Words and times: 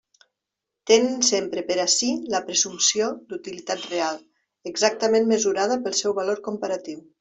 Tenen 0.91 1.19
sempre 1.27 1.63
per 1.67 1.77
a 1.83 1.85
si 1.97 2.09
la 2.37 2.41
presumpció 2.49 3.11
d'utilitat 3.29 3.87
real, 3.95 4.21
exactament 4.75 5.33
mesurada 5.37 5.83
pel 5.87 6.01
seu 6.05 6.21
valor 6.23 6.47
comparatiu. 6.53 7.11